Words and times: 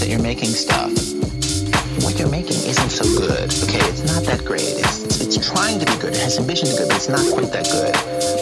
that 0.00 0.08
you're 0.08 0.22
making 0.22 0.48
stuff, 0.48 0.90
what 2.02 2.18
you're 2.18 2.30
making 2.30 2.56
isn't 2.64 2.88
so 2.88 3.04
good. 3.20 3.52
Okay, 3.68 3.84
it's 3.84 4.04
not 4.08 4.24
that 4.24 4.44
great. 4.44 4.64
It's, 4.64 5.20
it's, 5.20 5.36
trying 5.50 5.78
to 5.78 5.86
be 5.86 5.96
good. 6.00 6.14
It 6.14 6.20
has 6.20 6.38
ambition 6.38 6.68
to 6.68 6.72
be 6.72 6.78
good, 6.78 6.88
but 6.88 6.96
it's 6.96 7.08
not 7.08 7.20
quite 7.32 7.52
that 7.52 7.68
good. 7.68 7.92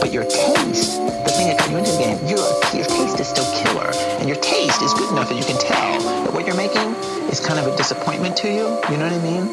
But 0.01 0.13
your 0.13 0.23
taste, 0.25 0.99
the 0.99 1.33
thing 1.35 1.49
that 1.51 1.59
got 1.59 1.71
you 1.71 1.79
into 1.79 1.91
the 1.91 1.99
game, 1.99 2.19
your, 2.31 2.43
your 2.75 2.87
taste 2.87 3.19
is 3.19 3.29
still 3.29 3.47
killer. 3.63 3.91
And 4.23 4.29
your 4.29 4.39
taste 4.39 4.83
is 4.83 4.95
good 4.95 5.11
enough 5.11 5.29
that 5.31 5.37
you 5.37 5.45
can 5.45 5.59
tell 5.59 5.99
that 6.25 6.33
what 6.33 6.47
you're 6.47 6.57
making 6.57 6.95
is 7.31 7.41
kind 7.41 7.59
of 7.59 7.67
a 7.67 7.77
disappointment 7.77 8.37
to 8.39 8.49
you. 8.49 8.67
You 8.91 8.97
know 8.97 9.11
what 9.11 9.19
I 9.19 9.23
mean? 9.23 9.45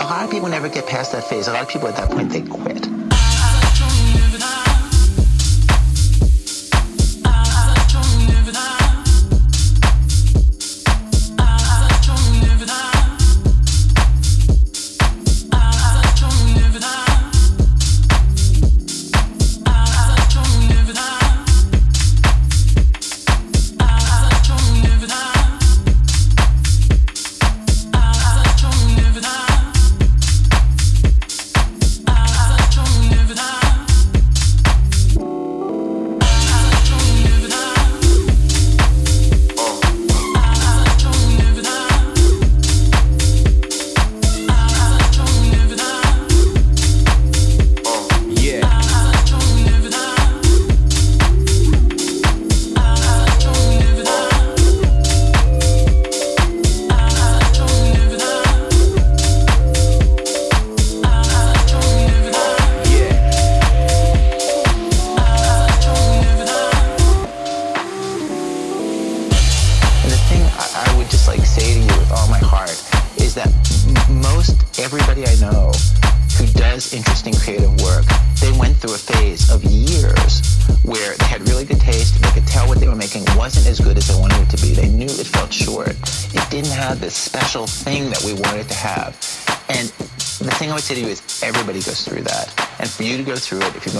A 0.00 0.06
lot 0.08 0.24
of 0.24 0.30
people 0.30 0.48
never 0.48 0.68
get 0.68 0.86
past 0.86 1.12
that 1.12 1.24
phase. 1.24 1.48
A 1.48 1.52
lot 1.52 1.62
of 1.62 1.68
people 1.68 1.88
at 1.88 1.96
that 1.96 2.10
point, 2.10 2.30
they 2.30 2.42
quit. 2.42 2.99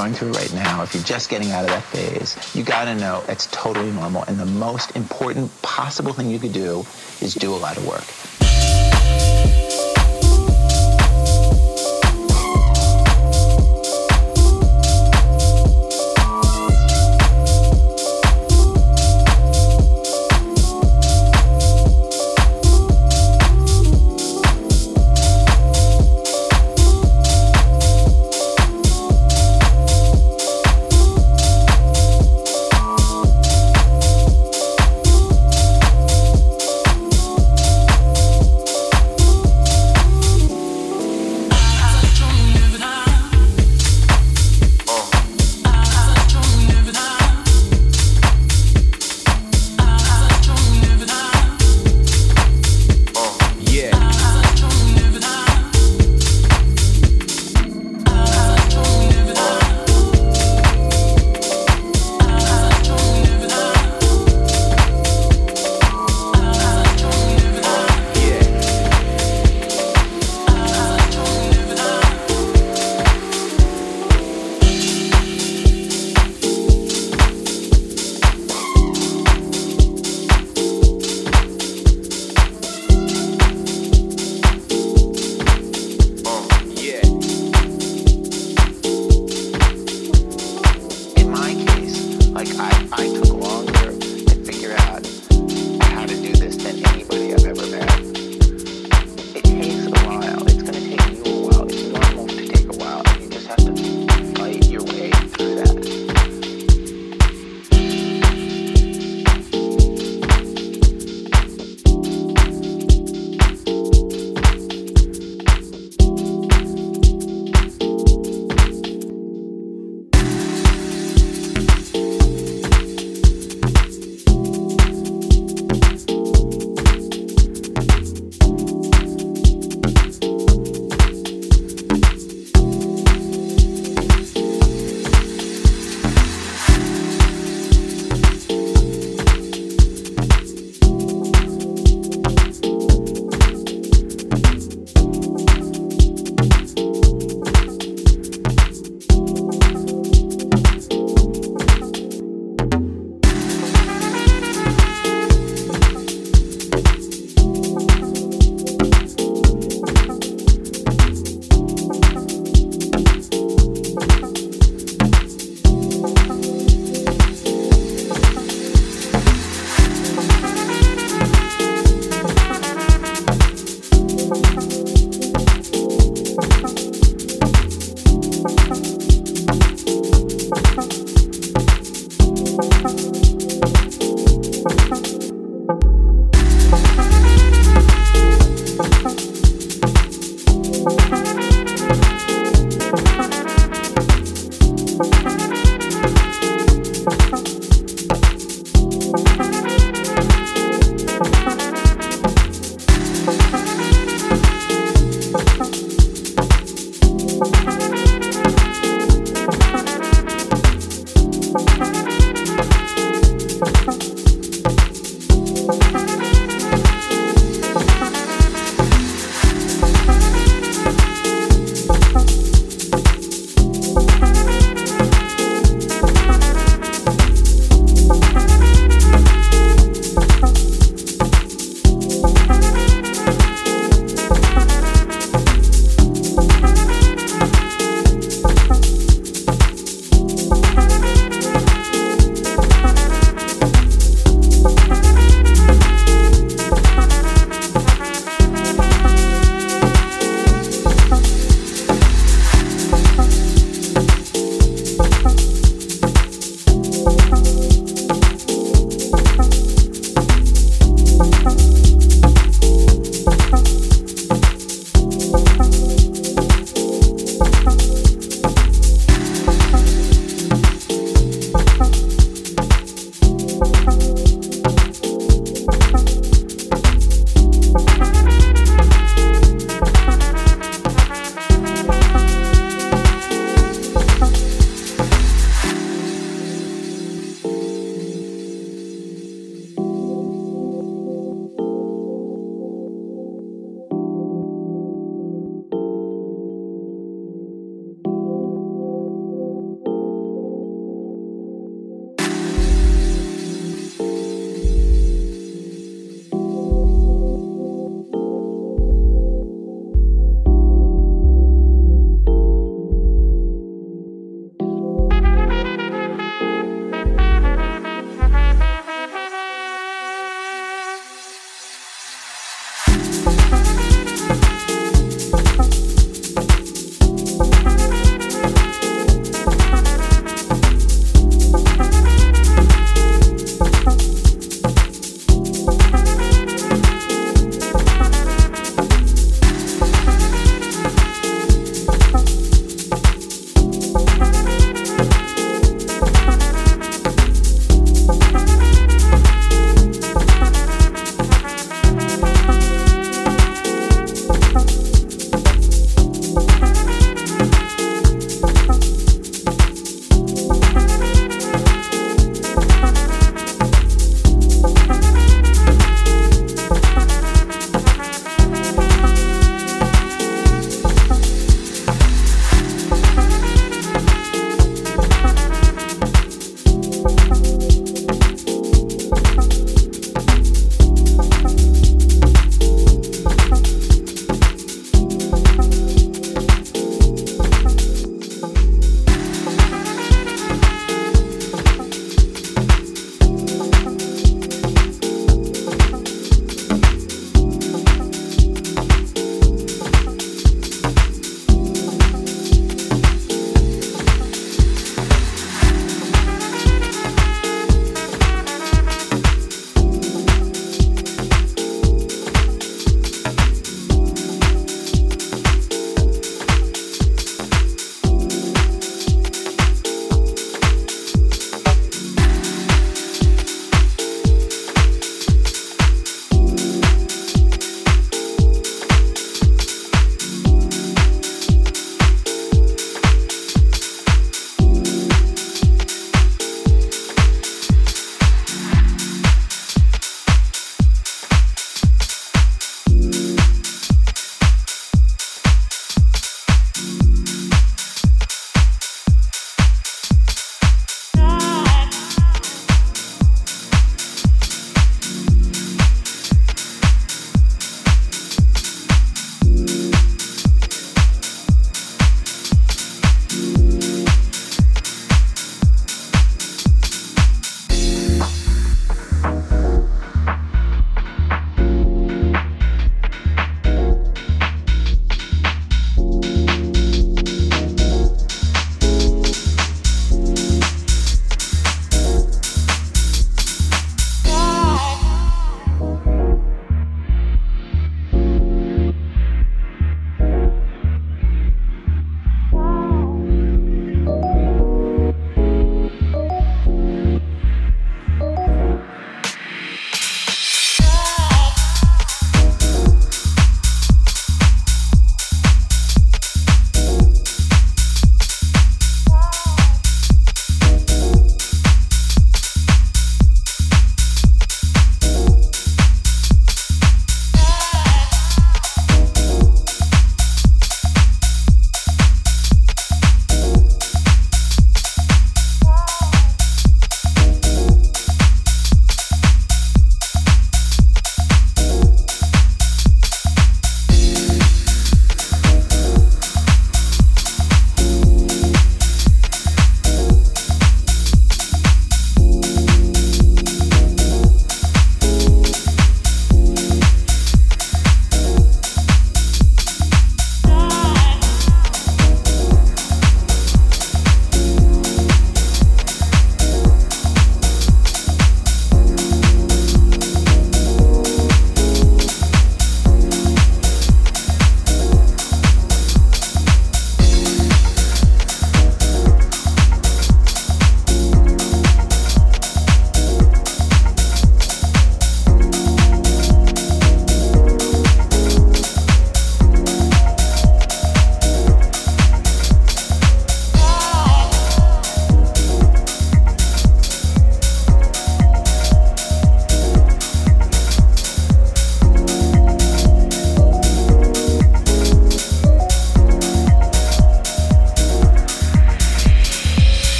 Going 0.00 0.14
through 0.14 0.32
right 0.32 0.54
now, 0.54 0.82
if 0.82 0.94
you're 0.94 1.02
just 1.02 1.28
getting 1.28 1.50
out 1.50 1.62
of 1.62 1.68
that 1.68 1.82
phase, 1.82 2.34
you 2.54 2.62
got 2.62 2.86
to 2.86 2.94
know 2.94 3.22
it's 3.28 3.46
totally 3.48 3.90
normal. 3.90 4.22
And 4.22 4.38
the 4.38 4.46
most 4.46 4.96
important 4.96 5.50
possible 5.60 6.14
thing 6.14 6.30
you 6.30 6.38
could 6.38 6.54
do 6.54 6.86
is 7.20 7.34
do 7.34 7.52
a 7.52 7.60
lot 7.60 7.76
of 7.76 7.86
work. 7.86 8.29